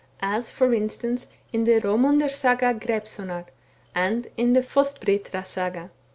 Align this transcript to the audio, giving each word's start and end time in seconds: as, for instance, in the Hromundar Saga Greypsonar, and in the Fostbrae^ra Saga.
as, 0.23 0.49
for 0.49 0.73
instance, 0.73 1.27
in 1.53 1.63
the 1.65 1.79
Hromundar 1.79 2.27
Saga 2.31 2.73
Greypsonar, 2.73 3.45
and 3.93 4.29
in 4.35 4.53
the 4.53 4.61
Fostbrae^ra 4.61 5.45
Saga. 5.45 5.91